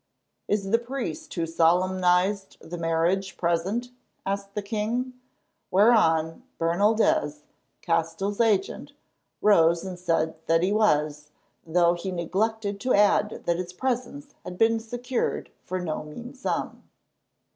"Is 0.47 0.71
the 0.71 0.79
priest 0.79 1.31
who 1.35 1.45
solemnised 1.45 2.57
the 2.59 2.79
marriage 2.79 3.37
present?" 3.37 3.89
asked 4.25 4.55
the 4.55 4.63
king; 4.63 5.13
whereon 5.69 6.41
Bernaldez, 6.59 7.43
Castell's 7.83 8.41
agent, 8.41 8.93
rose 9.43 9.83
and 9.83 9.99
said 9.99 10.39
that 10.47 10.63
he 10.63 10.71
was, 10.71 11.29
though 11.67 11.93
he 11.93 12.09
neglected 12.11 12.79
to 12.79 12.95
add 12.95 13.43
that 13.45 13.59
his 13.59 13.73
presence 13.73 14.33
had 14.43 14.57
been 14.57 14.79
secured 14.79 15.51
for 15.65 15.79
no 15.79 16.01
mean 16.01 16.33
sum. 16.33 16.81